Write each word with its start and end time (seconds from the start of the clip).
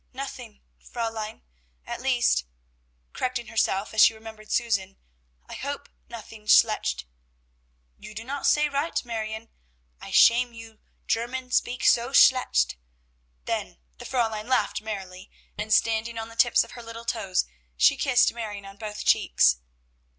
"Nothing, 0.13 0.61
Fräulein. 0.83 1.43
At 1.85 2.01
least," 2.01 2.45
correcting 3.13 3.45
herself 3.49 3.93
as 3.93 4.03
she 4.03 4.15
remembered 4.15 4.51
Susan, 4.51 4.97
"I 5.45 5.53
hope 5.53 5.89
nothing 6.09 6.47
schlecht." 6.47 7.05
"You 7.99 8.15
do 8.15 8.23
not 8.23 8.47
say 8.47 8.67
right, 8.67 8.95
Marione; 9.05 9.49
I 10.01 10.09
shame 10.09 10.53
you 10.53 10.79
German 11.05 11.51
speak 11.51 11.83
so 11.83 12.13
schlecht." 12.13 12.77
Then 13.45 13.77
the 13.99 14.05
Fräulein 14.05 14.45
laughed 14.47 14.81
merrily, 14.81 15.29
and 15.55 15.71
standing 15.71 16.17
on 16.17 16.29
the 16.29 16.35
tips 16.35 16.63
of 16.63 16.71
her 16.71 16.81
little 16.81 17.05
toes 17.05 17.45
she 17.77 17.95
kissed 17.95 18.33
Marion 18.33 18.65
on 18.65 18.77
both 18.77 19.05
cheeks. 19.05 19.57